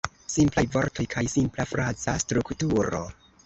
[0.35, 3.07] Simplaj vortoj kaj simpla fraza strukturo.